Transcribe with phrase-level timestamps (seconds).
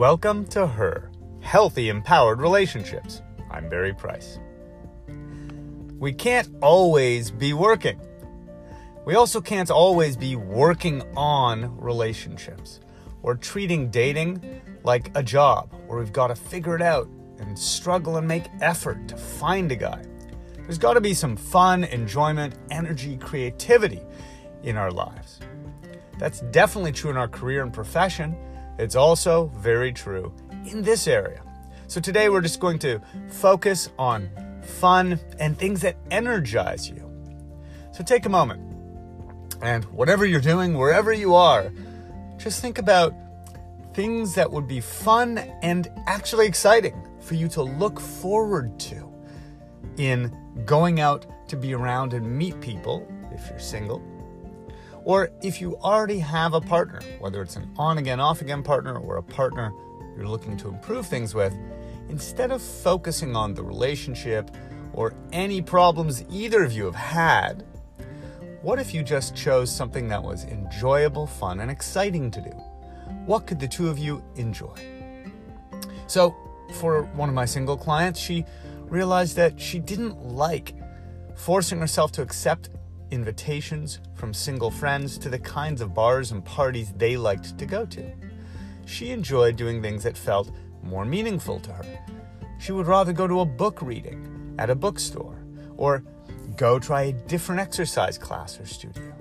[0.00, 1.10] Welcome to Her
[1.42, 3.20] Healthy Empowered Relationships.
[3.50, 4.38] I'm Barry Price.
[5.98, 8.00] We can't always be working.
[9.04, 12.80] We also can't always be working on relationships
[13.22, 17.06] or treating dating like a job where we've got to figure it out
[17.38, 20.02] and struggle and make effort to find a guy.
[20.62, 24.00] There's got to be some fun, enjoyment, energy, creativity
[24.62, 25.40] in our lives.
[26.18, 28.34] That's definitely true in our career and profession.
[28.80, 30.32] It's also very true
[30.64, 31.42] in this area.
[31.86, 34.30] So today we're just going to focus on
[34.62, 37.04] fun and things that energize you.
[37.92, 38.62] So take a moment
[39.60, 41.70] and whatever you're doing, wherever you are,
[42.38, 43.12] just think about
[43.92, 49.12] things that would be fun and actually exciting for you to look forward to
[49.98, 54.02] in going out to be around and meet people if you're single
[55.04, 58.98] or if you already have a partner, whether it's an on again, off again partner
[58.98, 59.72] or a partner
[60.16, 61.54] you're looking to improve things with,
[62.08, 64.50] instead of focusing on the relationship
[64.92, 67.64] or any problems either of you have had,
[68.62, 72.50] what if you just chose something that was enjoyable, fun, and exciting to do?
[73.24, 74.74] What could the two of you enjoy?
[76.06, 76.36] So,
[76.74, 78.44] for one of my single clients, she
[78.82, 80.74] realized that she didn't like
[81.36, 82.68] forcing herself to accept
[83.10, 87.84] invitations from single friends to the kinds of bars and parties they liked to go
[87.86, 88.12] to.
[88.86, 90.50] She enjoyed doing things that felt
[90.82, 92.04] more meaningful to her.
[92.58, 95.42] She would rather go to a book reading at a bookstore
[95.76, 96.04] or
[96.56, 99.14] go try a different exercise class or studio.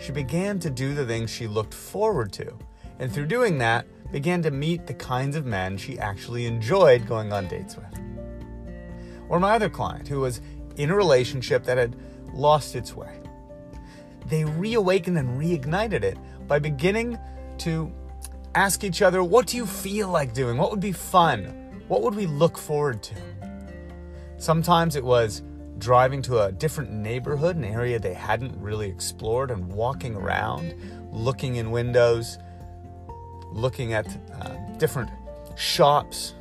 [0.00, 2.56] She began to do the things she looked forward to,
[2.98, 7.32] and through doing that, began to meet the kinds of men she actually enjoyed going
[7.32, 7.98] on dates with.
[9.28, 10.40] Or my other client, who was
[10.76, 11.96] in a relationship that had
[12.32, 13.20] lost its way.
[14.26, 17.18] They reawakened and reignited it by beginning
[17.58, 17.92] to
[18.54, 20.56] ask each other, What do you feel like doing?
[20.58, 21.82] What would be fun?
[21.88, 23.14] What would we look forward to?
[24.38, 25.42] Sometimes it was
[25.78, 30.74] driving to a different neighborhood, an area they hadn't really explored, and walking around,
[31.12, 32.38] looking in windows,
[33.50, 34.06] looking at
[34.40, 35.10] uh, different
[35.56, 36.34] shops,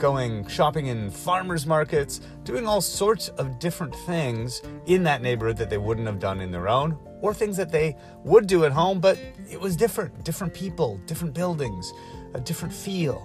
[0.00, 5.70] going shopping in farmers markets, doing all sorts of different things in that neighborhood that
[5.70, 7.94] they wouldn't have done in their own, or things that they
[8.24, 9.18] would do at home, but
[9.48, 10.24] it was different.
[10.24, 11.92] Different people, different buildings,
[12.34, 13.24] a different feel.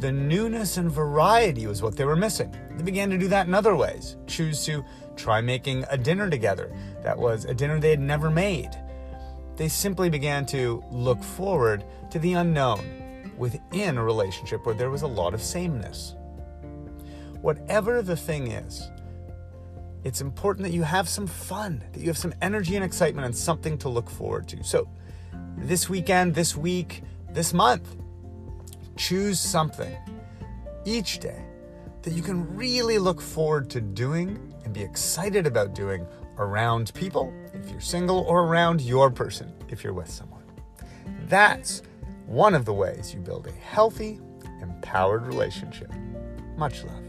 [0.00, 2.54] The newness and variety was what they were missing.
[2.76, 4.16] They began to do that in other ways.
[4.26, 4.84] Choose to
[5.16, 6.70] try making a dinner together
[7.02, 8.70] that was a dinner they had never made.
[9.56, 13.05] They simply began to look forward to the unknown
[13.38, 16.14] within a relationship where there was a lot of sameness.
[17.40, 18.90] Whatever the thing is,
[20.04, 23.36] it's important that you have some fun, that you have some energy and excitement and
[23.36, 24.62] something to look forward to.
[24.62, 24.88] So,
[25.58, 27.02] this weekend, this week,
[27.32, 27.96] this month,
[28.96, 29.96] choose something
[30.84, 31.44] each day
[32.02, 36.06] that you can really look forward to doing and be excited about doing
[36.38, 40.42] around people if you're single or around your person if you're with someone.
[41.28, 41.82] That's
[42.26, 44.18] one of the ways you build a healthy,
[44.60, 45.90] empowered relationship.
[46.56, 47.02] Much love.